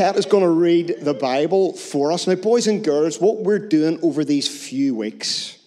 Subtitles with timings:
[0.00, 2.26] Ted is going to read the Bible for us.
[2.26, 5.58] Now, boys and girls, what we're doing over these few weeks,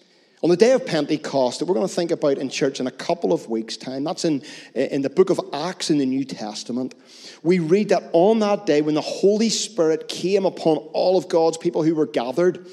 [0.41, 2.91] on the day of Pentecost, that we're going to think about in church in a
[2.91, 4.41] couple of weeks' time, that's in,
[4.73, 6.95] in the book of Acts in the New Testament.
[7.43, 11.59] We read that on that day when the Holy Spirit came upon all of God's
[11.59, 12.65] people who were gathered,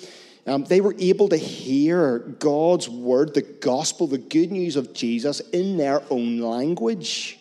[0.47, 5.41] um, they were able to hear God's word, the gospel, the good news of Jesus
[5.41, 7.37] in their own language.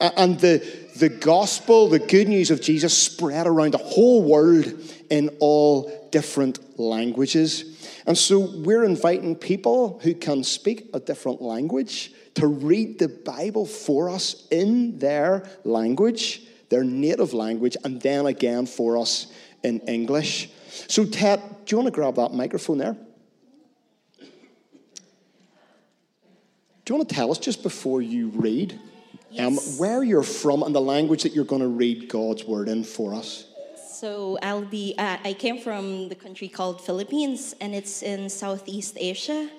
[0.00, 0.64] And the,
[0.98, 4.66] the gospel, the good news of Jesus, spread around the whole world
[5.10, 8.02] in all different languages.
[8.06, 13.66] And so we're inviting people who can speak a different language to read the Bible
[13.66, 19.26] for us in their language, their native language, and then again for us
[19.62, 20.50] in English.
[20.86, 22.96] So, Ted, do you want to grab that microphone there?
[26.84, 28.80] Do you want to tell us just before you read
[29.30, 29.46] Yes.
[29.46, 32.84] um, where you're from and the language that you're going to read God's word in
[32.84, 33.46] for us?
[33.92, 34.94] So I'll be.
[34.96, 39.50] Uh, I came from the country called Philippines, and it's in Southeast Asia.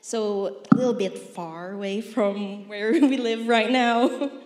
[0.00, 4.30] So a little bit far away from where we live right now.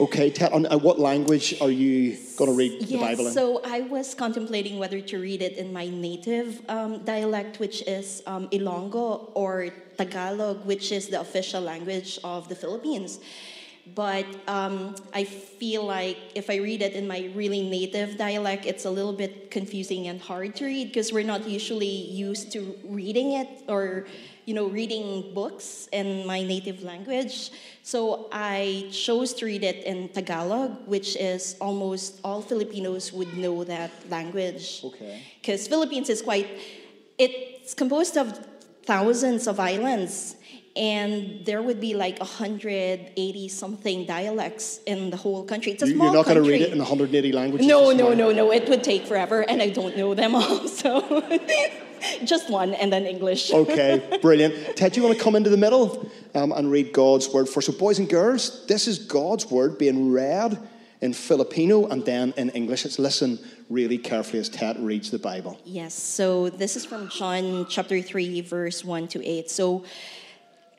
[0.00, 3.32] Okay, Ted, and uh, what language are you going to read the Bible in?
[3.34, 8.22] So I was contemplating whether to read it in my native um, dialect, which is
[8.26, 13.20] um, Ilonggo, or Tagalog, which is the official language of the Philippines.
[13.94, 18.84] But um, I feel like if I read it in my really native dialect, it's
[18.84, 23.32] a little bit confusing and hard to read because we're not usually used to reading
[23.32, 24.06] it or,
[24.46, 27.50] you know, reading books in my native language.
[27.82, 33.64] So I chose to read it in Tagalog, which is almost all Filipinos would know
[33.64, 34.80] that language.
[34.84, 35.20] Okay.
[35.40, 36.48] Because Philippines is quite,
[37.18, 38.46] it's composed of
[38.84, 40.36] thousands of islands,
[40.76, 45.72] and there would be like 180 something dialects in the whole country.
[45.72, 47.66] It's a You- small You're not going to read it in 180 languages?
[47.66, 48.52] No, no, no, no.
[48.52, 50.66] It would take forever, and I don't know them all.
[50.68, 51.22] So
[52.24, 53.52] just one, and then English.
[53.62, 54.76] Okay, brilliant.
[54.76, 57.66] Ted, do you want to come into the middle um, and read God's word first?
[57.66, 60.58] So, boys and girls, this is God's word being read
[61.00, 62.84] in Filipino and then in English.
[62.84, 63.38] Let's listen
[63.70, 65.58] really carefully as Ted reads the Bible.
[65.64, 69.50] Yes, so this is from John chapter 3, verse 1 to 8.
[69.50, 69.84] So,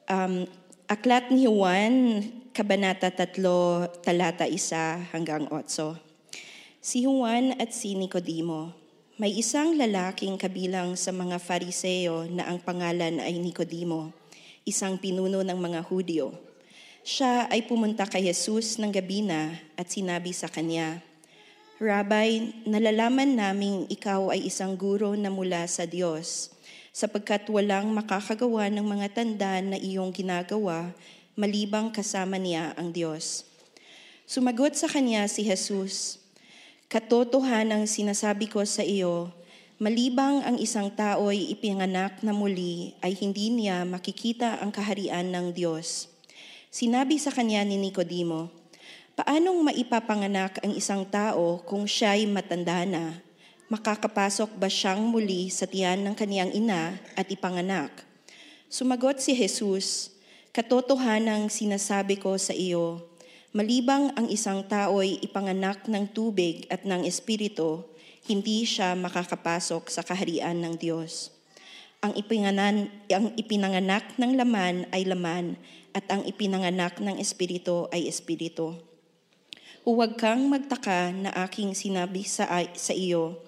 [0.10, 0.48] um,
[0.88, 2.22] Aklat ni Juan,
[2.54, 5.64] Kabanata 3, Talata 1 hanggang 8.
[6.84, 8.76] Si Juan at si Nicodemo.
[9.16, 14.12] May isang lalaking kabilang sa mga fariseo na ang pangalan ay Nicodemo,
[14.68, 16.34] isang pinuno ng mga Hudyo.
[17.02, 21.02] Siya ay pumunta kay Jesus ng gabi na at sinabi sa kanya,
[21.82, 26.53] Rabbi, nalalaman naming ikaw ay isang guro na mula sa Diyos,
[26.94, 30.94] sapagkat walang makakagawa ng mga tanda na iyong ginagawa,
[31.34, 33.50] malibang kasama niya ang Diyos.
[34.30, 36.22] Sumagot sa kanya si Jesus,
[36.94, 39.34] Katotohanang sinasabi ko sa iyo,
[39.82, 46.14] malibang ang isang tao'y ipinganak na muli ay hindi niya makikita ang kaharian ng Diyos.
[46.70, 48.54] Sinabi sa kanya ni Nicodemo,
[49.14, 53.22] Paanong maipapanganak ang isang tao kung siya'y matanda na?
[53.74, 57.90] Makakapasok ba siyang muli sa tiyan ng kaniyang ina at ipanganak?
[58.70, 60.14] Sumagot si Jesus,
[60.54, 63.02] Katotohanang sinasabi ko sa iyo,
[63.50, 67.82] malibang ang isang tao'y ipanganak ng tubig at ng espiritu,
[68.30, 71.34] hindi siya makakapasok sa kaharian ng Diyos.
[72.06, 75.58] Ang, ipinganan, ang ipinanganak ng laman ay laman,
[75.98, 78.78] at ang ipinanganak ng espiritu ay espiritu.
[79.82, 82.46] Huwag kang magtaka na aking sinabi sa,
[82.78, 83.42] sa iyo,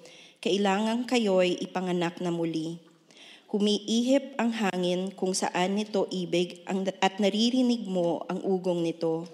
[0.46, 2.78] kailangan kayo'y ipanganak na muli.
[3.50, 9.26] Humiihip ang hangin kung saan nito ibig ang, at naririnig mo ang ugong nito.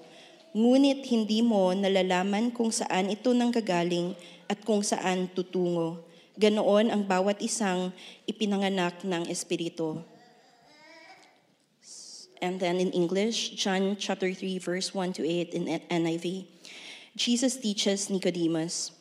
[0.56, 4.16] Ngunit hindi mo nalalaman kung saan ito nanggagaling
[4.48, 6.00] at kung saan tutungo.
[6.40, 7.92] Ganoon ang bawat isang
[8.24, 10.00] ipinanganak ng Espiritu.
[12.40, 16.48] And then in English, John chapter 3, verse 1 to 8 in NIV.
[17.20, 19.01] Jesus teaches Nicodemus.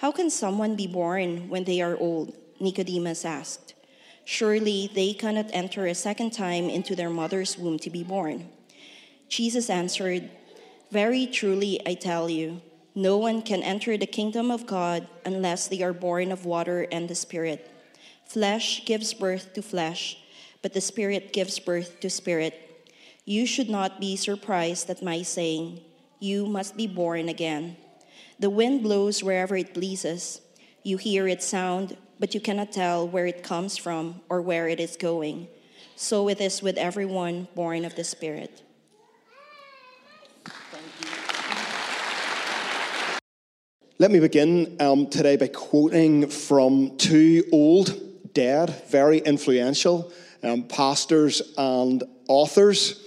[0.00, 2.34] How can someone be born when they are old?
[2.58, 3.74] Nicodemus asked.
[4.24, 8.48] Surely they cannot enter a second time into their mother's womb to be born.
[9.28, 10.30] Jesus answered,
[10.90, 12.62] Very truly I tell you,
[12.94, 17.06] No one can enter the kingdom of God unless they are born of water and
[17.06, 17.70] the Spirit.
[18.24, 20.16] Flesh gives birth to flesh,
[20.62, 22.88] but the Spirit gives birth to spirit.
[23.26, 25.80] You should not be surprised at my saying,
[26.20, 27.76] You must be born again.
[28.40, 30.40] The wind blows wherever it pleases.
[30.82, 34.80] You hear its sound, but you cannot tell where it comes from or where it
[34.80, 35.48] is going.
[35.94, 38.62] So it is with everyone born of the Spirit.
[43.98, 50.10] Let me begin um, today by quoting from two old, dead, very influential
[50.42, 53.06] um, pastors and authors.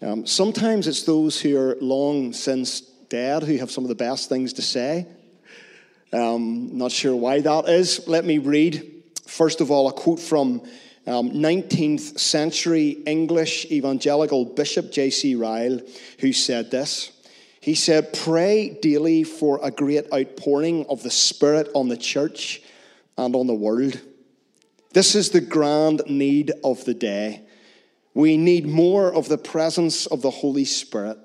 [0.00, 4.30] Um, sometimes it's those who are long since dead who have some of the best
[4.30, 5.06] things to say.
[6.12, 8.08] Um, not sure why that is.
[8.08, 10.62] Let me read, first of all, a quote from
[11.06, 15.34] 19th um, century English evangelical bishop J.C.
[15.34, 15.80] Ryle,
[16.20, 17.12] who said this.
[17.60, 22.62] He said, Pray daily for a great outpouring of the Spirit on the church
[23.18, 24.00] and on the world.
[24.92, 27.42] This is the grand need of the day.
[28.14, 31.18] We need more of the presence of the Holy Spirit,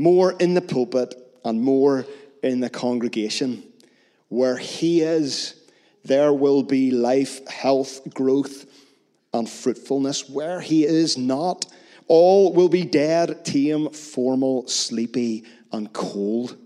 [0.00, 1.14] more in the pulpit
[1.44, 2.06] and more
[2.42, 3.62] in the congregation.
[4.28, 5.54] Where He is,
[6.04, 8.64] there will be life, health, growth,
[9.34, 10.28] and fruitfulness.
[10.28, 11.66] Where He is not,
[12.08, 16.56] all will be dead, tame, formal, sleepy, and cold.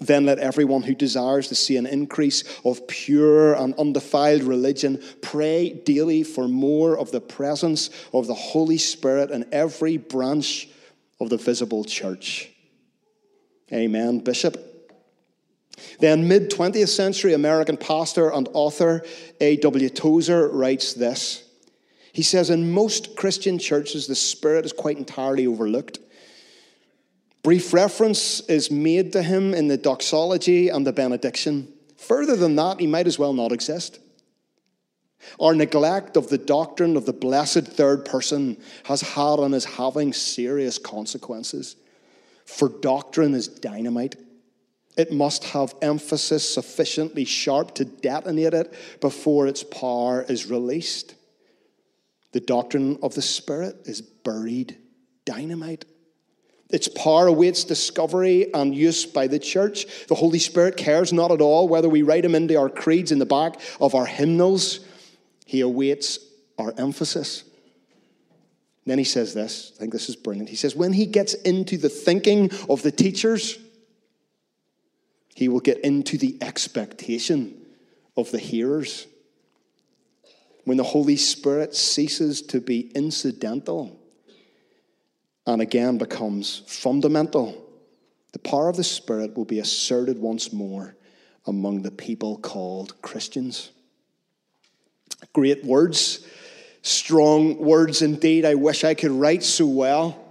[0.00, 5.70] Then let everyone who desires to see an increase of pure and undefiled religion pray
[5.70, 10.68] daily for more of the presence of the Holy Spirit in every branch
[11.20, 12.50] of the visible church.
[13.72, 14.62] Amen, Bishop.
[15.98, 19.04] Then, mid 20th century American pastor and author
[19.40, 19.88] A.W.
[19.90, 21.44] Tozer writes this.
[22.12, 25.98] He says, In most Christian churches, the Spirit is quite entirely overlooked.
[27.42, 31.72] Brief reference is made to him in the doxology and the benediction.
[31.96, 34.00] Further than that, he might as well not exist.
[35.40, 40.12] Our neglect of the doctrine of the blessed third person has had and is having
[40.12, 41.76] serious consequences.
[42.44, 44.16] For doctrine is dynamite.
[44.96, 51.14] It must have emphasis sufficiently sharp to detonate it before its power is released.
[52.32, 54.78] The doctrine of the Spirit is buried
[55.24, 55.84] dynamite.
[56.70, 60.06] Its power awaits discovery and use by the church.
[60.08, 63.18] The Holy Spirit cares not at all whether we write him into our creeds in
[63.18, 64.80] the back of our hymnals.
[65.46, 66.18] He awaits
[66.58, 67.44] our emphasis.
[68.84, 70.50] Then he says this, I think this is brilliant.
[70.50, 73.58] He says, when he gets into the thinking of the teachers,
[75.34, 77.66] he will get into the expectation
[78.16, 79.06] of the hearers.
[80.64, 83.98] When the Holy Spirit ceases to be incidental,
[85.46, 87.64] and again becomes fundamental.
[88.32, 90.96] The power of the Spirit will be asserted once more
[91.46, 93.70] among the people called Christians.
[95.32, 96.26] Great words,
[96.82, 98.44] strong words indeed.
[98.44, 100.22] I wish I could write so well.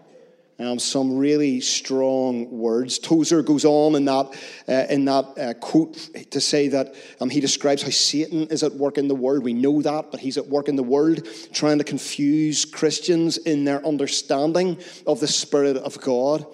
[0.57, 2.97] Um, some really strong words.
[2.97, 4.39] Tozer goes on in that,
[4.69, 5.95] uh, in that uh, quote
[6.31, 9.43] to say that um, he describes how Satan is at work in the world.
[9.43, 13.65] We know that, but he's at work in the world trying to confuse Christians in
[13.65, 16.45] their understanding of the Spirit of God.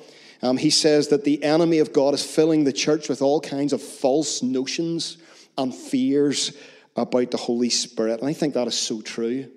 [0.42, 3.72] Um, he says that the enemy of God is filling the church with all kinds
[3.72, 5.18] of false notions
[5.60, 6.54] and fears
[6.96, 8.20] about the Holy Spirit.
[8.20, 9.50] And I think that is so true.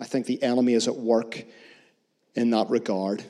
[0.00, 1.44] I think the enemy is at work
[2.34, 3.24] in that regard.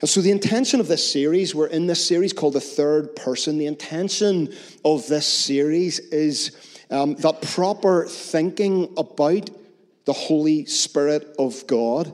[0.00, 3.58] And so, the intention of this series, we're in this series called The Third Person.
[3.58, 4.52] The intention
[4.84, 6.56] of this series is
[6.90, 9.50] um, that proper thinking about
[10.04, 12.12] the Holy Spirit of God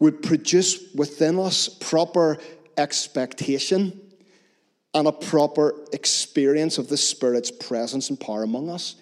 [0.00, 2.38] would produce within us proper
[2.76, 4.00] expectation
[4.94, 8.94] and a proper experience of the Spirit's presence and power among us.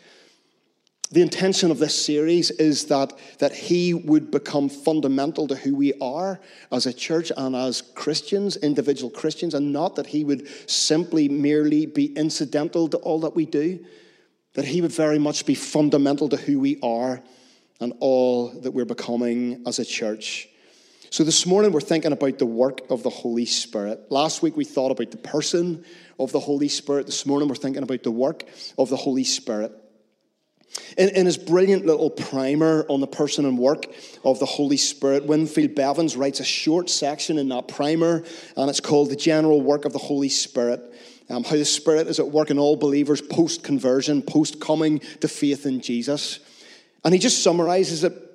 [1.12, 5.92] The intention of this series is that, that He would become fundamental to who we
[6.00, 6.40] are
[6.72, 11.84] as a church and as Christians, individual Christians, and not that He would simply merely
[11.84, 13.84] be incidental to all that we do,
[14.54, 17.22] that He would very much be fundamental to who we are
[17.78, 20.48] and all that we're becoming as a church.
[21.12, 24.10] So this morning we're thinking about the work of the Holy Spirit.
[24.10, 25.84] Last week we thought about the person
[26.18, 27.04] of the Holy Spirit.
[27.04, 28.44] This morning we're thinking about the work
[28.78, 29.72] of the Holy Spirit.
[30.96, 33.84] In, in, his brilliant little primer on the person and work
[34.24, 38.24] of the Holy Spirit, Winfield Bevins writes a short section in that primer,
[38.56, 40.80] and it's called The General Work of the Holy Spirit.
[41.28, 45.28] Um, how the Spirit is at work in all believers post conversion, post coming to
[45.28, 46.40] faith in Jesus.
[47.04, 48.31] And he just summarizes it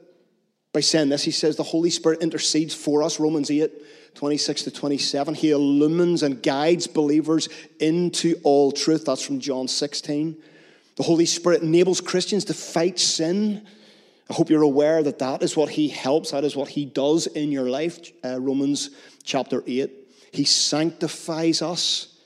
[0.73, 3.71] By saying this, he says the Holy Spirit intercedes for us, Romans 8,
[4.15, 5.33] 26 to 27.
[5.35, 9.05] He illumines and guides believers into all truth.
[9.05, 10.37] That's from John 16.
[10.95, 13.65] The Holy Spirit enables Christians to fight sin.
[14.29, 17.27] I hope you're aware that that is what he helps, that is what he does
[17.27, 18.11] in your life.
[18.25, 18.89] Uh, Romans
[19.23, 19.91] chapter 8.
[20.33, 22.17] He sanctifies us,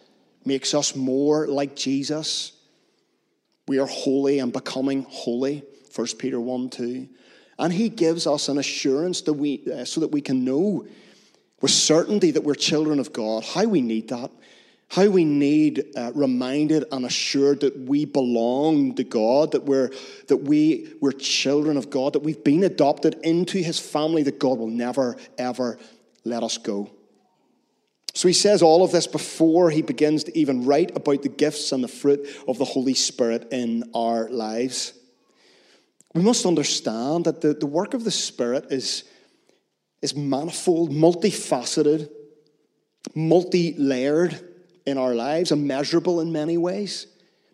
[0.45, 2.53] makes us more like Jesus.
[3.67, 5.63] We are holy and becoming holy.
[5.93, 7.07] 1 Peter 1 2.
[7.61, 10.87] And he gives us an assurance that we, uh, so that we can know
[11.61, 13.45] with certainty that we're children of God.
[13.45, 14.31] How we need that.
[14.89, 19.91] How we need uh, reminded and assured that we belong to God, that we're,
[20.27, 24.57] that we, we're children of God, that we've been adopted into his family, that God
[24.57, 25.77] will never, ever
[26.25, 26.89] let us go.
[28.15, 31.71] So he says all of this before he begins to even write about the gifts
[31.71, 34.93] and the fruit of the Holy Spirit in our lives.
[36.13, 39.03] We must understand that the, the work of the Spirit is,
[40.01, 42.09] is manifold, multifaceted,
[43.15, 44.39] multi layered
[44.85, 47.07] in our lives, immeasurable in many ways.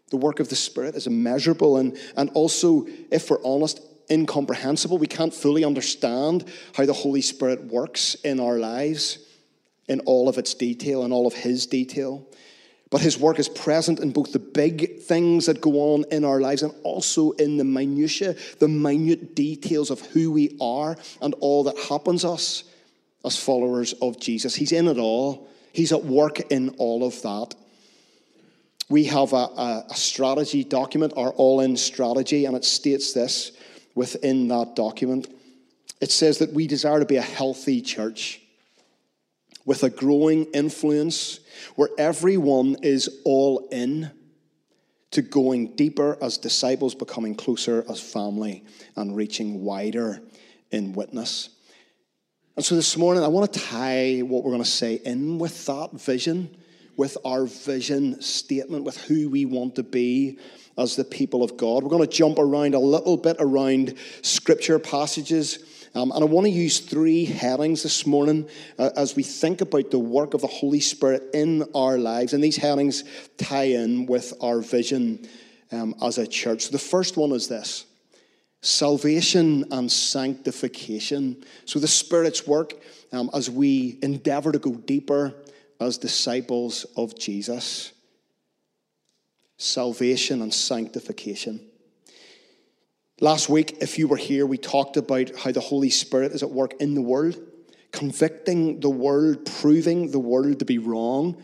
[0.10, 4.98] The work of the Spirit is immeasurable and, and also, if we're honest, incomprehensible.
[4.98, 9.20] We can't fully understand how the Holy Spirit works in our lives
[9.88, 12.26] in all of its detail in all of His detail.
[12.90, 16.40] But his work is present in both the big things that go on in our
[16.40, 21.66] lives and also in the minutiae, the minute details of who we are and all
[21.66, 22.64] that happens us
[23.26, 24.56] as followers of Jesus.
[24.56, 25.50] He's in it all.
[25.74, 27.56] He's at work in all of that.
[28.90, 33.52] We have a, a, a strategy document, our all in strategy, and it states this
[33.96, 35.28] within that document.
[36.00, 38.40] It says that we desire to be a healthy church
[39.68, 41.42] with a growing influence
[41.76, 44.10] where everyone is all in
[45.12, 48.64] to going deeper as disciples, becoming closer as family,
[48.96, 50.22] and reaching wider
[50.72, 51.50] in witness.
[52.56, 55.66] And so this morning, I want to tie what we're going to say in with
[55.66, 56.56] that vision,
[56.96, 60.40] with our vision statement, with who we want to be
[60.78, 61.84] as the people of God.
[61.84, 65.60] We're going to jump around a little bit around scripture passages
[65.98, 69.90] um, and I want to use three headings this morning uh, as we think about
[69.90, 72.34] the work of the Holy Spirit in our lives.
[72.34, 73.04] And these headings
[73.38, 75.28] tie in with our vision
[75.72, 76.66] um, as a church.
[76.66, 77.88] So the first one is this
[78.62, 81.44] salvation and sanctification.
[81.66, 82.76] So the Spirit's work
[83.12, 85.34] um, as we endeavor to go deeper
[85.82, 87.92] as disciples of Jesus.
[89.58, 91.67] Salvation and sanctification.
[93.20, 96.52] Last week, if you were here, we talked about how the Holy Spirit is at
[96.52, 97.40] work in the world,
[97.92, 101.42] convicting the world, proving the world to be wrong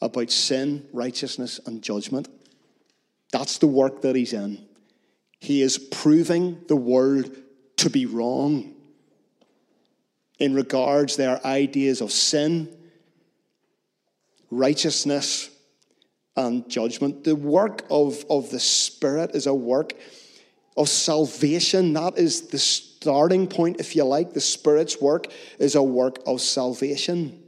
[0.00, 2.28] about sin, righteousness, and judgment.
[3.30, 4.66] That's the work that He's in.
[5.38, 7.30] He is proving the world
[7.76, 8.74] to be wrong
[10.40, 12.68] in regards their ideas of sin,
[14.50, 15.50] righteousness,
[16.36, 17.22] and judgment.
[17.22, 19.92] The work of, of the Spirit is a work
[20.76, 21.92] of salvation.
[21.92, 24.32] That is the starting point, if you like.
[24.32, 25.26] The Spirit's work
[25.58, 27.42] is a work of salvation.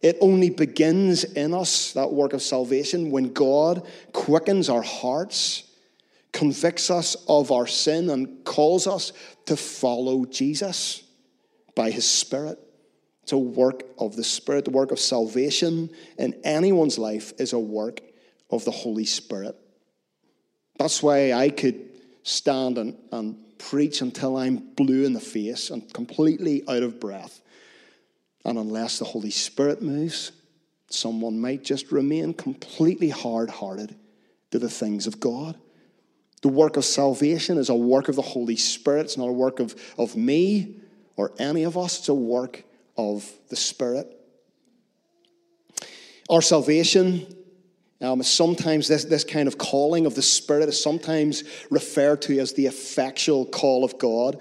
[0.00, 5.64] It only begins in us, that work of salvation, when God quickens our hearts,
[6.32, 9.12] convicts us of our sin, and calls us
[9.46, 11.04] to follow Jesus
[11.76, 12.58] by His Spirit.
[13.22, 14.64] It's a work of the Spirit.
[14.64, 18.00] The work of salvation in anyone's life is a work
[18.50, 19.56] of the Holy Spirit.
[20.78, 21.91] That's why I could
[22.22, 27.40] stand and, and preach until I'm blue in the face and completely out of breath.
[28.44, 30.32] And unless the Holy Spirit moves,
[30.88, 33.94] someone might just remain completely hard hearted
[34.50, 35.56] to the things of God.
[36.42, 39.02] The work of salvation is a work of the Holy Spirit.
[39.02, 40.80] It's not a work of, of me
[41.16, 42.64] or any of us, it's a work
[42.96, 44.08] of the Spirit.
[46.28, 47.26] Our salvation
[48.02, 52.52] um, sometimes this, this kind of calling of the Spirit is sometimes referred to as
[52.52, 54.38] the effectual call of God.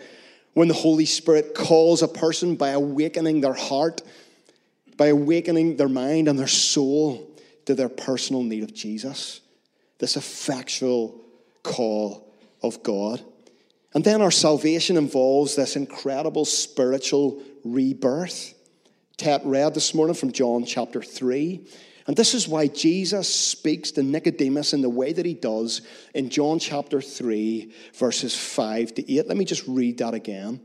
[0.54, 4.02] When the Holy Spirit calls a person by awakening their heart,
[4.98, 7.32] by awakening their mind and their soul
[7.66, 9.42] to their personal need of Jesus.
[10.00, 11.24] This effectual
[11.64, 12.28] call
[12.62, 13.24] of God.
[13.94, 18.54] And then our salvation involves this incredible spiritual rebirth.
[19.18, 21.68] Ted read this morning from John chapter 3.
[22.12, 25.82] And this is why Jesus speaks to Nicodemus in the way that he does
[26.14, 29.30] in John chapter 3, verses 5 to 8.
[29.30, 30.60] Let me just read that again.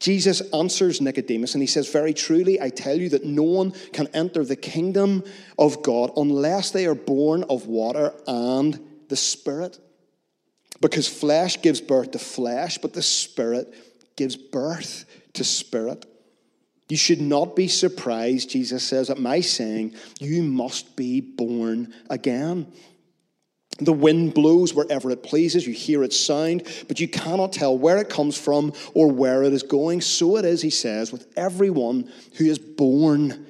[0.00, 4.08] Jesus answers Nicodemus and he says, Very truly, I tell you that no one can
[4.08, 5.22] enter the kingdom
[5.56, 9.78] of God unless they are born of water and the Spirit.
[10.80, 13.72] Because flesh gives birth to flesh, but the Spirit
[14.16, 16.06] gives birth to spirit.
[16.88, 22.72] You should not be surprised, Jesus says, at my saying, You must be born again.
[23.80, 25.66] The wind blows wherever it pleases.
[25.66, 29.52] You hear its sound, but you cannot tell where it comes from or where it
[29.52, 30.00] is going.
[30.00, 33.46] So it is, he says, with everyone who is born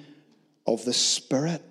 [0.67, 1.63] of the Spirit.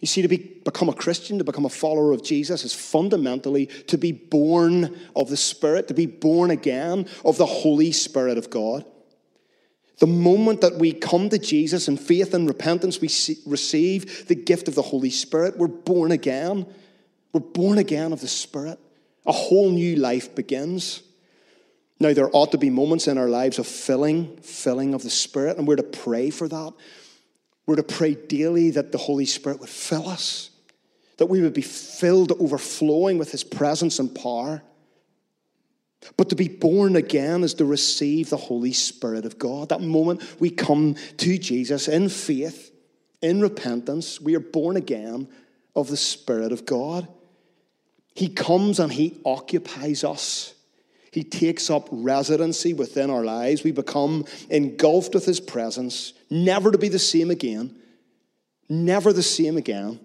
[0.00, 3.66] You see, to be, become a Christian, to become a follower of Jesus, is fundamentally
[3.66, 8.48] to be born of the Spirit, to be born again of the Holy Spirit of
[8.48, 8.84] God.
[9.98, 14.34] The moment that we come to Jesus in faith and repentance, we see, receive the
[14.36, 15.58] gift of the Holy Spirit.
[15.58, 16.66] We're born again.
[17.32, 18.78] We're born again of the Spirit.
[19.26, 21.02] A whole new life begins.
[22.00, 25.58] Now, there ought to be moments in our lives of filling, filling of the Spirit,
[25.58, 26.72] and we're to pray for that.
[27.66, 30.50] We're to pray daily that the Holy Spirit would fill us,
[31.16, 34.62] that we would be filled overflowing with His presence and power.
[36.16, 39.70] But to be born again is to receive the Holy Spirit of God.
[39.70, 42.72] That moment we come to Jesus in faith,
[43.20, 45.28] in repentance, we are born again
[45.74, 47.08] of the Spirit of God.
[48.14, 50.54] He comes and He occupies us.
[51.10, 53.64] He takes up residency within our lives.
[53.64, 57.76] We become engulfed with His presence, never to be the same again,
[58.68, 60.00] never the same again.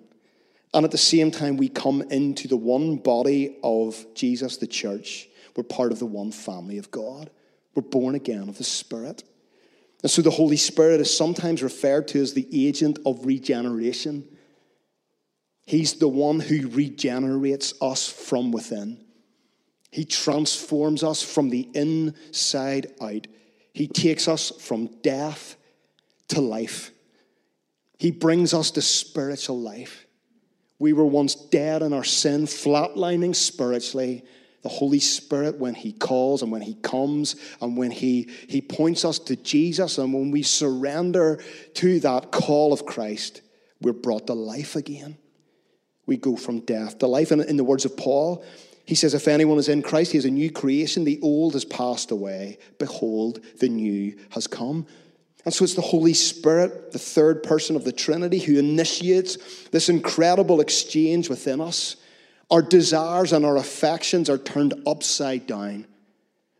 [0.73, 5.27] And at the same time, we come into the one body of Jesus, the church.
[5.55, 7.29] We're part of the one family of God.
[7.75, 9.23] We're born again of the Spirit.
[10.01, 14.27] And so the Holy Spirit is sometimes referred to as the agent of regeneration.
[15.65, 19.03] He's the one who regenerates us from within.
[19.91, 23.27] He transforms us from the inside out.
[23.73, 25.55] He takes us from death
[26.29, 26.91] to life.
[27.97, 30.05] He brings us to spiritual life.
[30.79, 34.23] We were once dead in our sin, flatlining spiritually.
[34.63, 39.05] The Holy Spirit, when He calls and when He comes and when He, he points
[39.05, 41.39] us to Jesus and when we surrender
[41.75, 43.41] to that call of Christ,
[43.81, 45.17] we're brought to life again.
[46.05, 47.31] We go from death to life.
[47.31, 48.43] And in the words of Paul,
[48.85, 51.03] he says, If anyone is in Christ, he is a new creation.
[51.03, 52.57] The old has passed away.
[52.79, 54.85] Behold, the new has come.
[55.45, 59.89] And so it's the Holy Spirit, the third person of the Trinity, who initiates this
[59.89, 61.97] incredible exchange within us.
[62.51, 65.87] Our desires and our affections are turned upside down.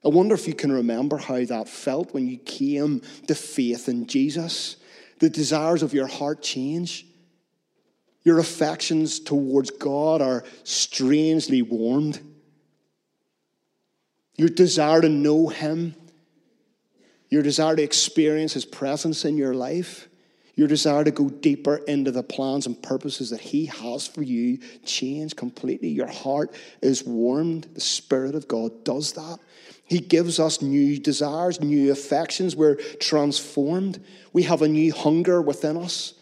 [0.06, 4.06] I wonder if you can remember how that felt when you came to faith in
[4.06, 4.78] Jesus.
[5.20, 7.06] The desires of your heart change.
[8.24, 12.20] Your affections towards God are strangely warmed.
[14.38, 15.96] Your desire to know Him,
[17.30, 20.08] your desire to experience His presence in your life,
[20.56, 24.60] your desire to go deeper into the plans and purposes that He has for you
[24.86, 25.90] change completely.
[25.90, 27.68] Your heart is warmed.
[27.74, 29.40] The Spirit of God does that.
[29.86, 32.56] He gives us new desires, new affections.
[32.56, 34.04] We're transformed.
[34.32, 36.14] We have a new hunger within us.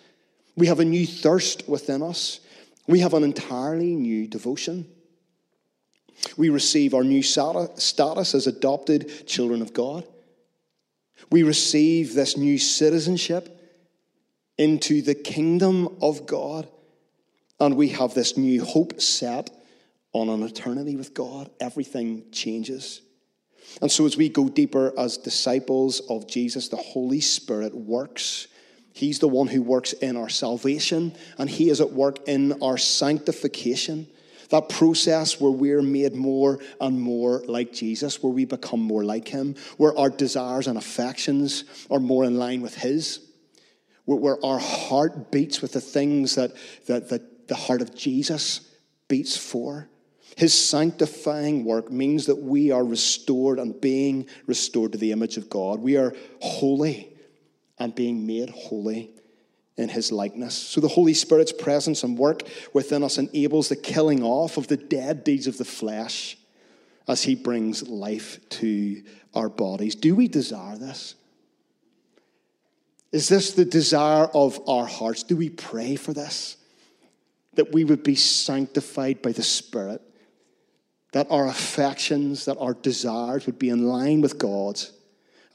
[0.55, 2.39] We have a new thirst within us.
[2.87, 4.89] We have an entirely new devotion.
[6.37, 10.05] We receive our new status as adopted children of God.
[11.29, 13.57] We receive this new citizenship
[14.61, 16.67] into the kingdom of God.
[17.59, 19.49] And we have this new hope set
[20.13, 21.49] on an eternity with God.
[21.59, 23.01] Everything changes.
[23.81, 28.47] And so, as we go deeper as disciples of Jesus, the Holy Spirit works
[28.93, 32.77] He's the one who works in our salvation, and He is at work in our
[32.77, 34.07] sanctification.
[34.49, 39.29] That process where we're made more and more like Jesus, where we become more like
[39.29, 43.21] Him, where our desires and affections are more in line with His,
[44.15, 46.51] where, our heart beats with the things that,
[46.87, 48.61] that, that the heart of Jesus
[49.07, 49.87] beats for.
[50.37, 55.49] His sanctifying work means that we are restored and being restored to the image of
[55.49, 55.79] God.
[55.79, 57.13] We are holy
[57.77, 59.11] and being made holy
[59.77, 60.55] in his likeness.
[60.55, 62.43] So the Holy Spirit's presence and work
[62.73, 66.37] within us enables the killing off of the dead deeds of the flesh
[67.07, 69.95] as he brings life to our bodies.
[69.95, 71.15] Do we desire this?
[73.11, 75.23] Is this the desire of our hearts?
[75.23, 76.57] Do we pray for this?
[77.55, 80.01] That we would be sanctified by the Spirit,
[81.11, 84.93] that our affections, that our desires would be in line with God's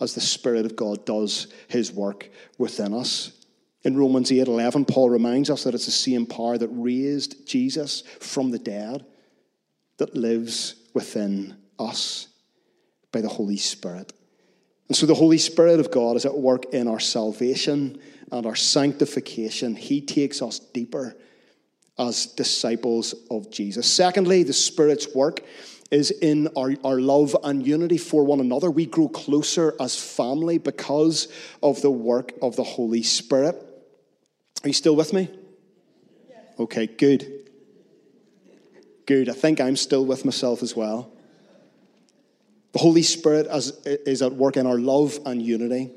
[0.00, 3.32] as the Spirit of God does his work within us.
[3.82, 8.02] In Romans 8 11, Paul reminds us that it's the same power that raised Jesus
[8.20, 9.06] from the dead
[9.98, 12.28] that lives within us
[13.12, 14.12] by the Holy Spirit.
[14.88, 18.54] And so the Holy Spirit of God is at work in our salvation and our
[18.54, 19.74] sanctification.
[19.74, 21.16] He takes us deeper
[21.98, 23.90] as disciples of Jesus.
[23.90, 25.40] Secondly, the Spirit's work
[25.90, 28.70] is in our, our love and unity for one another.
[28.70, 31.28] We grow closer as family because
[31.62, 33.56] of the work of the Holy Spirit.
[34.64, 35.30] Are you still with me?
[36.58, 37.50] Okay, good.
[39.06, 39.28] Good.
[39.28, 41.12] I think I'm still with myself as well.
[42.72, 43.46] The Holy Spirit
[43.84, 45.90] is at work in our love and unity.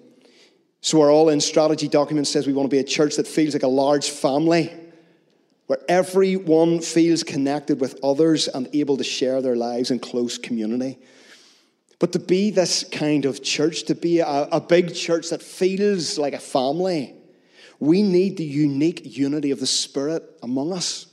[0.82, 3.54] So, our all in strategy document says we want to be a church that feels
[3.54, 4.72] like a large family,
[5.68, 10.98] where everyone feels connected with others and able to share their lives in close community.
[12.00, 16.18] But to be this kind of church, to be a, a big church that feels
[16.18, 17.14] like a family,
[17.80, 21.08] we need the unique unity of the Spirit among us.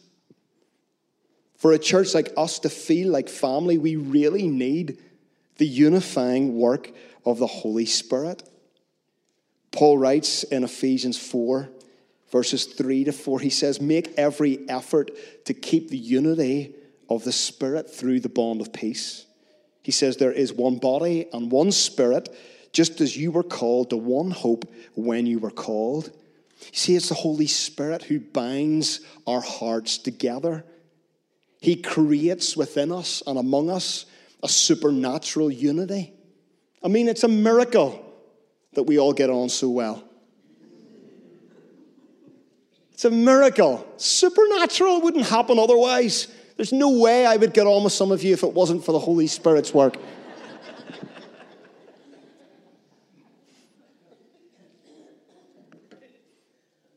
[1.57, 4.99] For a church like us to feel like family, we really need
[5.59, 6.91] the unifying work
[7.25, 8.49] of the Holy Spirit.
[9.73, 11.69] Paul writes in Ephesians 4,
[12.31, 15.11] verses 3 to 4, he says, Make every effort
[15.47, 16.75] to keep the unity
[17.09, 19.27] of the Spirit through the bond of peace.
[19.83, 22.35] He says, There is one body and one Spirit,
[22.73, 24.65] just as you were called to one hope
[24.95, 26.11] when you were called.
[26.61, 30.65] You see, it's the Holy Spirit who binds our hearts together.
[31.61, 34.07] He creates within us and among us
[34.47, 36.13] a supernatural unity.
[36.81, 38.01] I mean, it's a miracle
[38.75, 40.05] that we all get on so well.
[42.93, 43.85] It's a miracle.
[43.97, 46.29] Supernatural wouldn't happen otherwise.
[46.57, 48.93] There's no way I would get on with some of you if it wasn't for
[48.93, 49.97] the Holy Spirit's work.
[49.97, 50.01] I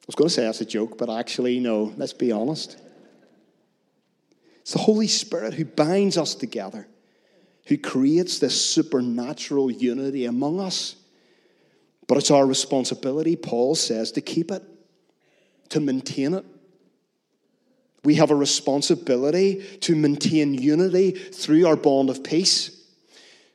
[0.05, 2.77] was going to say that's a joke, but actually, no, let's be honest.
[4.61, 6.87] It's the Holy Spirit who binds us together
[7.69, 10.95] who creates this supernatural unity among us.
[12.07, 14.63] But it's our responsibility, Paul says, to keep it,
[15.69, 16.43] to maintain it.
[18.03, 22.75] We have a responsibility to maintain unity through our bond of peace.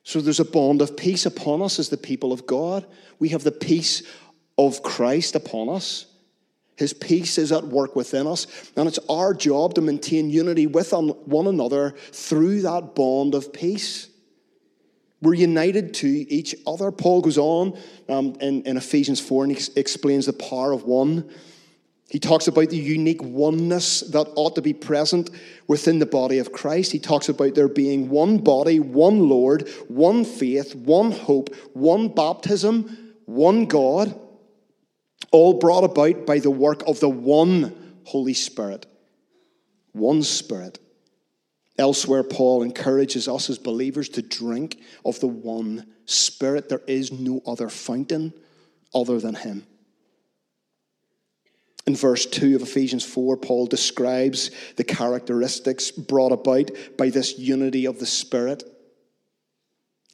[0.05, 2.87] So there's a bond of peace upon us as the people of God.
[3.19, 4.05] We have the peace
[4.57, 6.07] of Christ upon us.
[6.77, 10.93] His peace is at work within us, and it's our job to maintain unity with
[10.93, 14.09] one another through that bond of peace.
[15.23, 16.91] We're united to each other.
[16.91, 21.31] Paul goes on um, in, in Ephesians 4 and he explains the power of one.
[22.11, 25.31] He talks about the unique oneness that ought to be present
[25.67, 26.93] within the body of Christ.
[26.93, 33.15] He talks about there being one body, one Lord, one faith, one hope, one baptism,
[33.25, 34.15] one God
[35.35, 38.87] all brought about by the work of the one Holy Spirit.
[39.91, 40.79] One Spirit.
[41.77, 46.69] Elsewhere, Paul encourages us as believers to drink of the one Spirit.
[46.69, 48.33] There is no other fountain
[48.95, 49.67] other than Him.
[51.85, 57.87] In verse 2 of Ephesians 4, Paul describes the characteristics brought about by this unity
[57.87, 58.63] of the Spirit.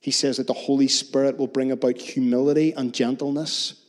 [0.01, 3.80] He says that the Holy Spirit will bring about humility and gentleness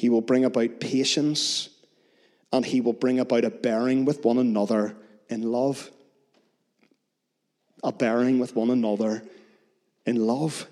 [0.00, 1.68] he will bring about patience,
[2.54, 4.96] and he will bring about a bearing with one another
[5.28, 5.90] in love.
[7.84, 9.22] A bearing with one another
[10.06, 10.66] in love.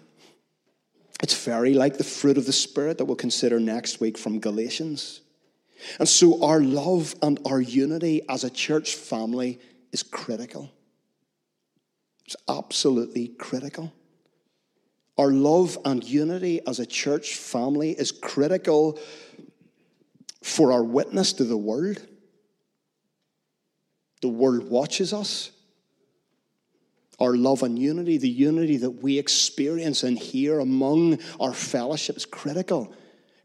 [1.23, 5.21] It's very like the fruit of the Spirit that we'll consider next week from Galatians.
[5.99, 9.61] And so, our love and our unity as a church family
[9.93, 10.71] is critical.
[12.25, 13.93] It's absolutely critical.
[15.19, 19.01] Our love and unity as a church family is critical
[20.45, 22.01] for our witness to the world.
[24.23, 25.51] The world watches us.
[27.19, 32.25] Our love and unity, the unity that we experience and hear among our fellowship is
[32.25, 32.93] critical.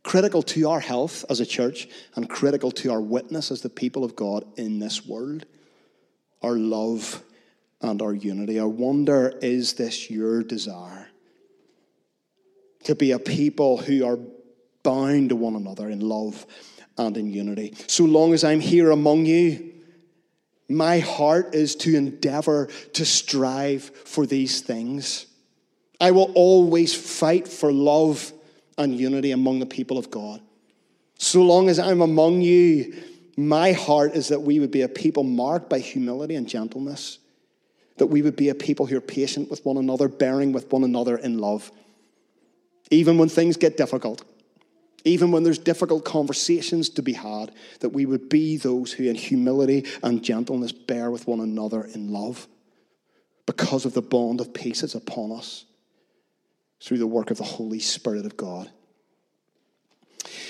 [0.03, 4.03] Critical to our health as a church and critical to our witness as the people
[4.03, 5.45] of God in this world.
[6.43, 7.23] Our love
[7.81, 8.59] and our unity.
[8.59, 11.09] I wonder, is this your desire?
[12.83, 14.19] To be a people who are
[14.83, 16.45] bound to one another in love
[16.97, 17.73] and in unity.
[17.87, 19.73] So long as I'm here among you,
[20.69, 25.25] my heart is to endeavor to strive for these things.
[25.99, 28.31] I will always fight for love
[28.77, 30.41] and unity among the people of God.
[31.17, 32.95] So long as I'm among you,
[33.37, 37.19] my heart is that we would be a people marked by humility and gentleness,
[37.97, 40.83] that we would be a people who are patient with one another, bearing with one
[40.83, 41.71] another in love
[42.89, 44.23] even when things get difficult,
[45.05, 49.15] even when there's difficult conversations to be had, that we would be those who, in
[49.15, 52.47] humility and gentleness, bear with one another in love
[53.45, 55.65] because of the bond of peace that's upon us
[56.81, 58.69] through the work of the Holy Spirit of God.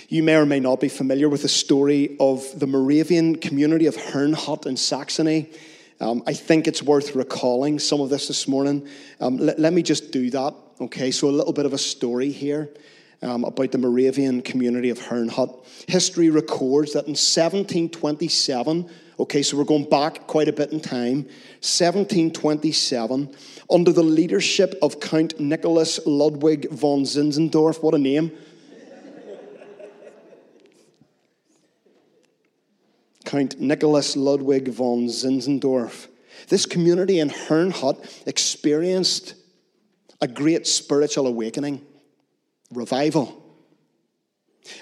[0.07, 3.95] You may or may not be familiar with the story of the Moravian community of
[3.95, 5.49] Herrnhut in Saxony.
[6.03, 8.85] Um, I think it's worth recalling some of this this morning.
[9.21, 11.11] Um, let, let, me just do that, okay?
[11.11, 12.69] So, a little bit of a story here
[13.21, 15.65] um, about the Moravian community of Herrnhut.
[15.87, 21.23] History records that in 1727, okay, so we're going back quite a bit in time,
[21.63, 23.33] 1727,
[23.69, 28.33] under the leadership of Count Nicholas Ludwig von Zinzendorf, what a name!
[33.33, 36.07] Count Nicholas Ludwig von Zinzendorf.
[36.49, 39.33] This community in Herrnhut experienced
[40.21, 41.83] a great spiritual awakening,
[42.71, 43.43] revival.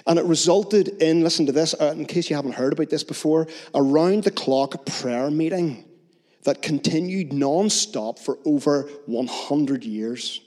[0.06, 3.02] And it resulted in, listen to this, uh, in case you haven't heard about this
[3.02, 5.86] before, a round the clock prayer meeting
[6.42, 10.42] that continued non stop for over 100 years.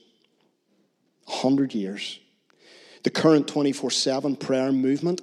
[1.23, 2.19] 100 years.
[3.01, 5.21] The current 24 7 prayer movement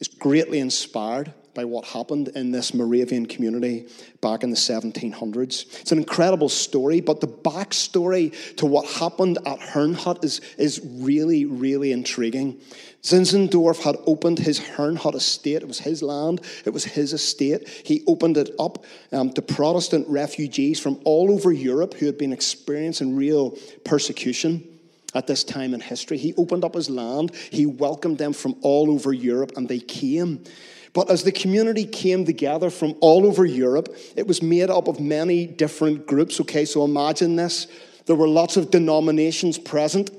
[0.00, 3.86] is greatly inspired by what happened in this Moravian community
[4.20, 5.80] back in the 1700s.
[5.80, 11.44] It's an incredible story, but the backstory to what happened at Herrnhut is, is really,
[11.44, 12.60] really intriguing.
[13.02, 15.62] Zinzendorf had opened his Herrnhut estate.
[15.62, 17.68] It was his land, it was his estate.
[17.68, 22.32] He opened it up um, to Protestant refugees from all over Europe who had been
[22.32, 24.68] experiencing real persecution
[25.14, 26.16] at this time in history.
[26.16, 30.44] He opened up his land, he welcomed them from all over Europe, and they came.
[30.92, 35.00] But as the community came together from all over Europe, it was made up of
[35.00, 36.40] many different groups.
[36.40, 37.66] Okay, so imagine this.
[38.06, 40.10] There were lots of denominations present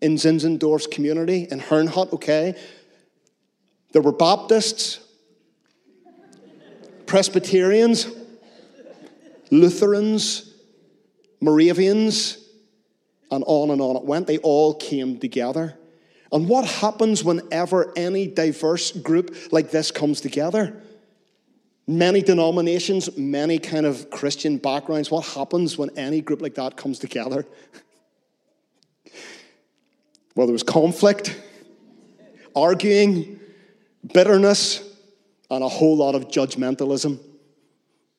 [0.00, 2.54] in Zinzendorf's community, in Herrnhut, okay?
[3.92, 5.00] There were Baptists,
[7.06, 8.06] Presbyterians,
[9.50, 10.52] Lutherans,
[11.40, 12.38] Moravians,
[13.30, 14.26] and on and on it went.
[14.26, 15.77] They all came together.
[16.32, 20.82] And what happens whenever any diverse group like this comes together?
[21.86, 25.10] Many denominations, many kind of Christian backgrounds.
[25.10, 27.46] What happens when any group like that comes together?
[30.34, 31.36] Well, there was conflict,
[32.54, 33.40] arguing,
[34.14, 34.88] bitterness,
[35.50, 37.18] and a whole lot of judgmentalism.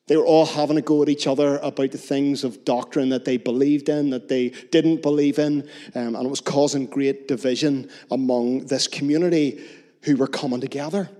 [0.09, 3.25] They were all having a go at each other about the things of doctrine that
[3.25, 7.91] they believed in, that they didn't believe in, um, and it was causing great division
[8.09, 9.63] among this community
[10.01, 11.11] who were coming together.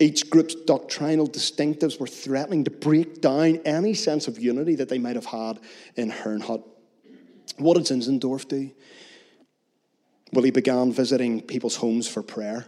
[0.00, 4.98] Each group's doctrinal distinctives were threatening to break down any sense of unity that they
[4.98, 5.60] might have had
[5.96, 6.64] in Herrnhut.
[7.58, 8.70] What did Zinzendorf do?
[10.32, 12.64] Well, he began visiting people's homes for prayer.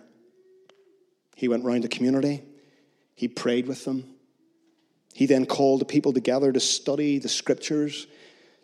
[1.37, 2.42] He went round the community,
[3.14, 4.15] he prayed with them,
[5.16, 8.07] he then called the people together to study the scriptures,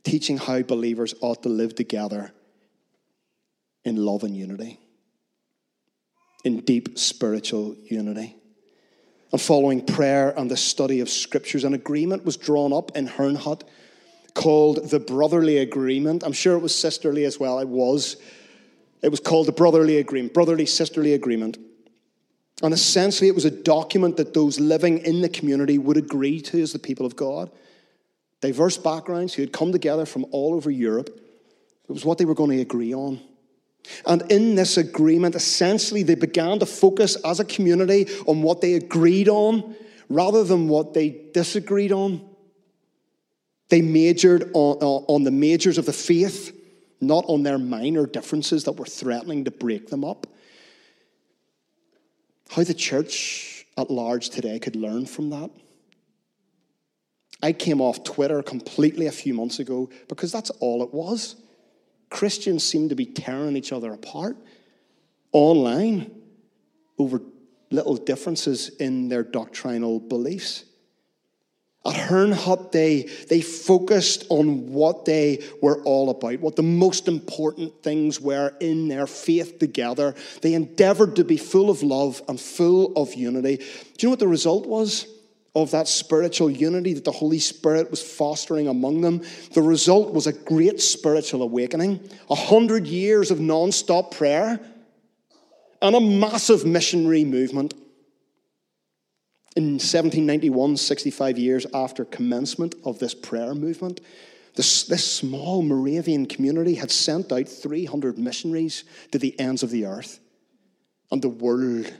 [0.04, 2.30] teaching how believers ought to live together
[3.86, 4.78] in love and unity,
[6.44, 8.36] in deep spiritual unity.
[9.32, 13.62] And following prayer and the study of scriptures, an agreement was drawn up in Herrnhut
[14.34, 16.22] called the Brotherly Agreement.
[16.22, 17.60] I'm sure it was sisterly as well.
[17.60, 18.18] It was.
[19.00, 21.56] It was called the Brotherly Agreement, Brotherly Sisterly Agreement.
[22.62, 26.62] And essentially, it was a document that those living in the community would agree to
[26.62, 27.50] as the people of God.
[28.40, 31.08] Diverse backgrounds who had come together from all over Europe.
[31.08, 33.20] It was what they were going to agree on.
[34.06, 38.74] And in this agreement, essentially, they began to focus as a community on what they
[38.74, 39.74] agreed on
[40.08, 42.24] rather than what they disagreed on.
[43.70, 46.56] They majored on, uh, on the majors of the faith,
[47.00, 50.28] not on their minor differences that were threatening to break them up
[52.52, 55.50] how the church at large today could learn from that.
[57.42, 61.36] I came off Twitter completely a few months ago because that's all it was.
[62.10, 64.36] Christians seem to be tearing each other apart
[65.32, 66.10] online
[66.98, 67.22] over
[67.70, 70.64] little differences in their doctrinal beliefs.
[71.84, 77.82] At Herrnhut, they, they focused on what they were all about, what the most important
[77.82, 80.14] things were in their faith together.
[80.42, 83.56] They endeavored to be full of love and full of unity.
[83.56, 83.64] Do
[83.98, 85.08] you know what the result was
[85.56, 89.22] of that spiritual unity that the Holy Spirit was fostering among them?
[89.52, 94.60] The result was a great spiritual awakening, a hundred years of non stop prayer,
[95.80, 97.74] and a massive missionary movement.
[99.54, 104.00] In 1791, 65 years after commencement of this prayer movement,
[104.54, 109.86] this, this small Moravian community had sent out 300 missionaries to the ends of the
[109.86, 110.20] earth.
[111.10, 111.92] And the world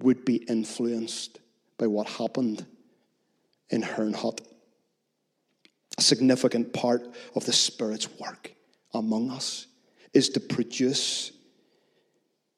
[0.00, 1.40] would be influenced
[1.76, 2.64] by what happened
[3.70, 4.40] in Herrnhut.
[5.98, 8.52] A significant part of the Spirit's work
[8.92, 9.66] among us
[10.12, 11.32] is to produce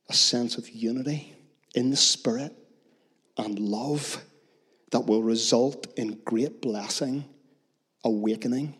[0.09, 1.35] a sense of unity
[1.75, 2.55] in the Spirit
[3.37, 4.23] and love
[4.91, 7.25] that will result in great blessing,
[8.05, 8.75] awakening,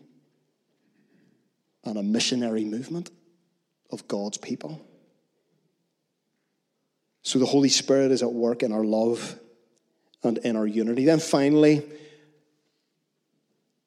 [1.83, 3.11] and a missionary movement
[3.91, 4.81] of God's people.
[7.23, 9.37] So the Holy Spirit is at work in our love
[10.23, 11.05] and in our unity.
[11.05, 11.83] Then finally,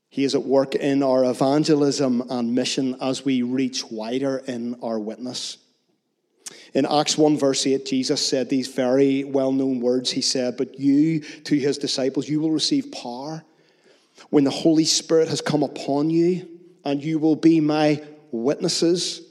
[0.09, 4.99] He is at work in our evangelism and mission as we reach wider in our
[4.99, 5.57] witness.
[6.73, 10.11] In Acts 1, verse 8, Jesus said these very well known words.
[10.11, 13.43] He said, But you, to his disciples, you will receive power
[14.29, 16.47] when the Holy Spirit has come upon you,
[16.85, 19.23] and you will be my witnesses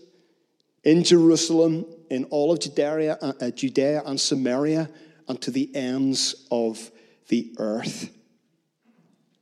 [0.83, 4.89] in Jerusalem, in all of Judea, uh, Judea and Samaria,
[5.27, 6.91] and to the ends of
[7.27, 8.09] the earth.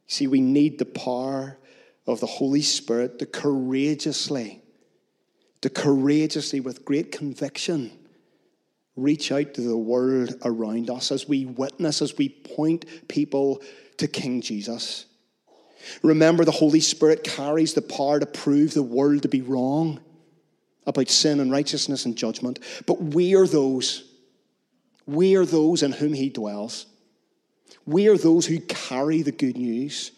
[0.08, 1.58] See, we need the power
[2.06, 4.62] of the Holy Spirit to courageously
[5.62, 7.91] to courageously, with great conviction,
[8.96, 13.62] reach out to the world around us as we witness, as we point people
[13.98, 15.06] to King Jesus.
[16.04, 20.00] Remember, the Holy Spirit carries the power to prove the world to be wrong
[20.86, 22.60] about sin and righteousness and judgment.
[22.86, 24.04] But we are those,
[25.06, 26.86] we are those in whom He dwells.
[27.86, 30.12] We are those who carry the good news.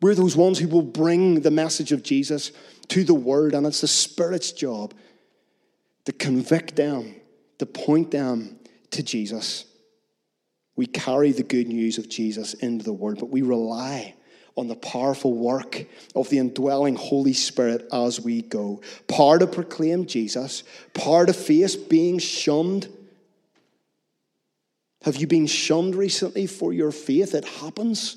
[0.00, 2.52] We're those ones who will bring the message of Jesus
[2.88, 4.94] to the Word, and it's the Spirit's job
[6.04, 7.14] to convict them,
[7.58, 8.58] to point them
[8.90, 9.64] to Jesus.
[10.76, 14.14] We carry the good news of Jesus into the world, but we rely
[14.56, 18.80] on the powerful work of the indwelling Holy Spirit as we go.
[19.06, 22.88] Power to proclaim Jesus, power to face being shunned.
[25.02, 27.34] Have you been shunned recently for your faith?
[27.34, 28.16] It happens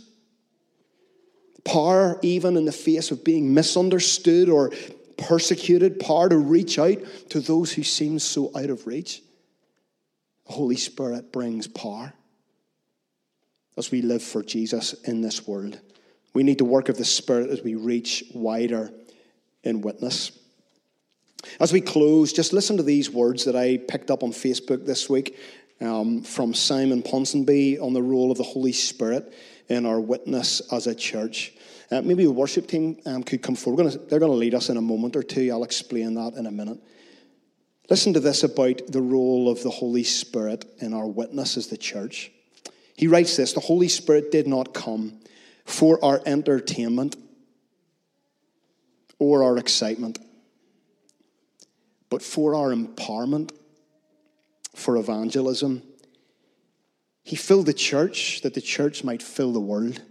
[1.63, 4.71] power even in the face of being misunderstood or
[5.17, 6.97] persecuted, power to reach out
[7.30, 9.21] to those who seem so out of reach.
[10.47, 12.13] The Holy Spirit brings power
[13.78, 15.80] as we live for Jesus in this world.
[16.34, 18.91] We need the work of the Spirit as we reach wider
[19.63, 20.32] in witness.
[21.60, 25.10] As we close, just listen to these words that I picked up on Facebook this
[25.10, 25.38] week
[25.82, 29.34] um, from Simon Ponsonby on the role of the Holy Spirit
[29.72, 31.54] in our witness as a church.
[31.90, 33.84] Uh, maybe the worship team um, could come forward.
[33.84, 35.50] Gonna, they're going to lead us in a moment or two.
[35.50, 36.78] I'll explain that in a minute.
[37.90, 41.78] Listen to this about the role of the Holy Spirit in our witness as the
[41.78, 42.32] church.
[42.98, 45.20] He writes this The Holy Spirit did not come
[45.66, 47.16] for our entertainment
[49.20, 50.20] or our excitement,
[52.10, 53.52] but for our empowerment,
[54.76, 55.84] for evangelism
[57.24, 60.02] he filled the church that the church might fill the world.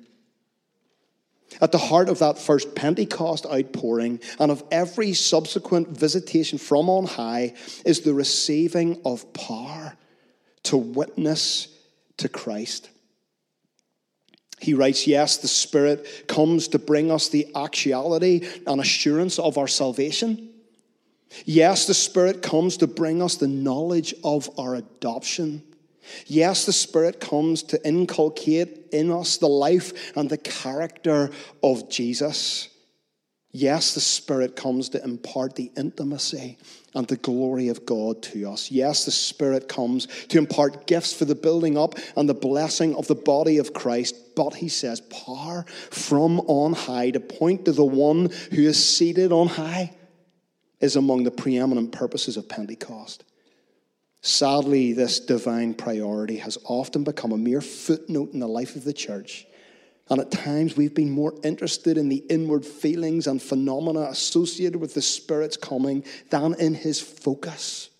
[1.61, 7.07] At the heart of that first Pentecost outpouring and of every subsequent visitation from on
[7.07, 9.97] high is the receiving of power
[10.65, 11.69] to witness
[12.19, 12.91] to Christ.
[14.61, 19.69] He writes, Yes, the Spirit comes to bring us the actuality and assurance of our
[19.69, 20.51] salvation.
[21.45, 25.63] Yes, the Spirit comes to bring us the knowledge of our adoption.
[26.27, 31.31] Yes, the Spirit comes to inculcate in us the life and the character
[31.63, 32.69] of Jesus.
[33.53, 36.57] Yes, the Spirit comes to impart the intimacy
[36.95, 38.71] and the glory of God to us.
[38.71, 43.09] Yes, the Spirit comes to impart gifts for the building up and the blessing of
[43.09, 44.15] the body of Christ.
[44.37, 49.33] But he says, power from on high to point to the one who is seated
[49.33, 49.97] on high
[50.81, 53.25] is among the preeminent purposes of Pentecost.
[54.23, 58.93] Sadly, this divine priority has often become a mere footnote in the life of the
[58.93, 59.47] church.
[60.11, 64.93] And at times, we've been more interested in the inward feelings and phenomena associated with
[64.93, 67.91] the Spirit's coming than in His focus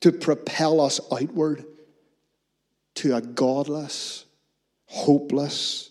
[0.00, 1.64] to propel us outward
[2.96, 4.26] to a godless,
[4.86, 5.90] hopeless,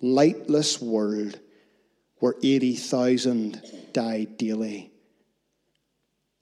[0.00, 1.38] lightless world
[2.18, 4.90] where 80,000 die daily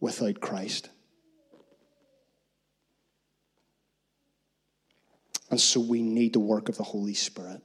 [0.01, 0.89] without Christ.
[5.55, 7.63] And so we need the work of the Holy Spirit.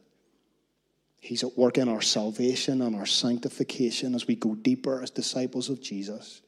[1.20, 5.70] He's at work in our salvation and our sanctification as we go deeper as disciples
[5.70, 6.44] of Jesus.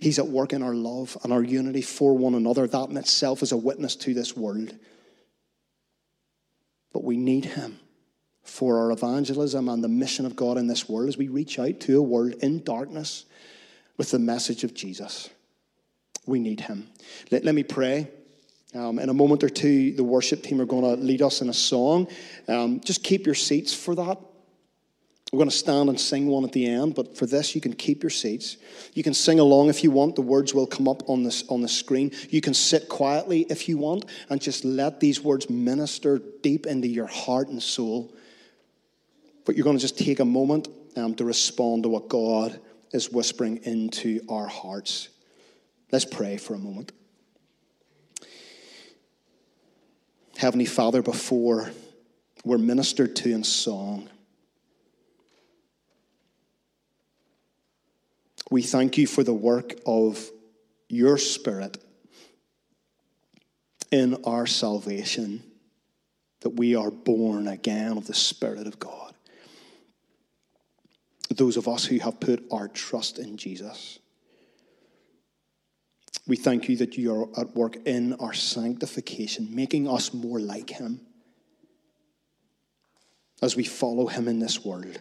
[0.00, 2.66] He's at work in our love and our unity for one another.
[2.66, 4.76] That in itself is a witness to this world.
[6.92, 7.78] But we need Him
[8.42, 11.78] for our evangelism and the mission of God in this world as we reach out
[11.78, 13.24] to a world in darkness
[13.98, 15.30] with the message of Jesus.
[16.26, 16.88] We need Him.
[17.30, 18.08] Let, let me pray.
[18.74, 21.48] Um, in a moment or two, the worship team are going to lead us in
[21.48, 22.08] a song.
[22.48, 24.18] Um, just keep your seats for that.
[25.32, 27.72] We're going to stand and sing one at the end, but for this, you can
[27.72, 28.58] keep your seats.
[28.92, 30.14] You can sing along if you want.
[30.14, 32.12] The words will come up on, this, on the screen.
[32.28, 36.86] You can sit quietly if you want and just let these words minister deep into
[36.86, 38.14] your heart and soul.
[39.46, 42.60] But you're going to just take a moment um, to respond to what God
[42.90, 45.08] is whispering into our hearts.
[45.90, 46.92] Let's pray for a moment.
[50.42, 51.70] Heavenly Father, before
[52.44, 54.08] we're ministered to in song,
[58.50, 60.28] We thank you for the work of
[60.88, 61.78] your Spirit
[63.92, 65.44] in our salvation,
[66.40, 69.14] that we are born again of the Spirit of God.
[71.30, 74.00] Those of us who have put our trust in Jesus.
[76.26, 80.70] We thank you that you are at work in our sanctification, making us more like
[80.70, 81.00] Him
[83.42, 85.00] as we follow Him in this world.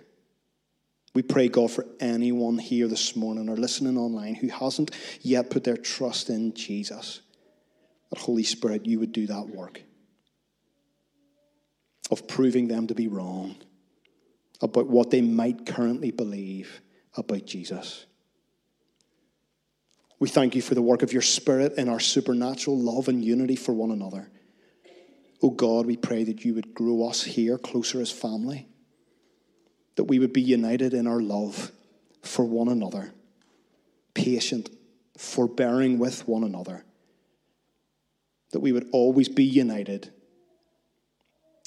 [1.13, 4.91] We pray, God, for anyone here this morning or listening online who hasn't
[5.21, 7.21] yet put their trust in Jesus,
[8.09, 9.81] that Holy Spirit, you would do that work
[12.09, 13.55] of proving them to be wrong
[14.61, 16.81] about what they might currently believe
[17.15, 18.05] about Jesus.
[20.21, 23.55] We thank you for the work of your Spirit in our supernatural love and unity
[23.55, 24.29] for one another.
[25.41, 28.67] Oh God, we pray that you would grow us here closer as family
[29.95, 31.71] that we would be united in our love
[32.21, 33.11] for one another,
[34.13, 34.69] patient,
[35.17, 36.85] forbearing with one another,
[38.51, 40.13] that we would always be united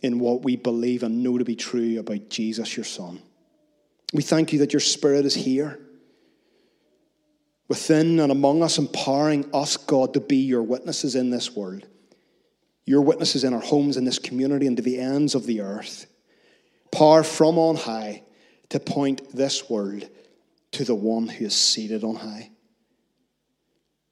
[0.01, 3.21] in what we believe and know to be true about Jesus, your Son.
[4.13, 5.84] We thank you that your Spirit is here
[7.69, 11.87] within and among us, empowering us, God, to be your witnesses in this world,
[12.85, 16.07] your witnesses in our homes, in this community, and to the ends of the earth.
[16.91, 18.23] Power from on high
[18.69, 20.09] to point this world
[20.73, 22.51] to the one who is seated on high.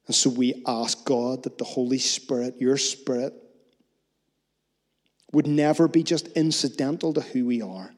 [0.06, 3.34] And so we ask God that the Holy Spirit, your Spirit,
[5.32, 7.94] would never be just incidental to who we are,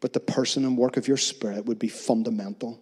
[0.00, 2.80] but the person and work of your Spirit would be fundamental,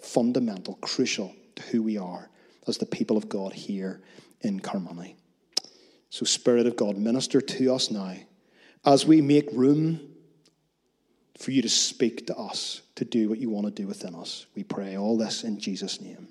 [0.00, 2.28] fundamental, crucial to who we are
[2.66, 4.00] as the people of God here
[4.40, 5.14] in Carnmoney.
[6.10, 8.14] So, Spirit of God, minister to us now
[8.84, 10.00] as we make room
[11.38, 14.46] for you to speak to us, to do what you want to do within us.
[14.54, 16.28] We pray all this in Jesus' name.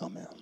[0.00, 0.41] Amen.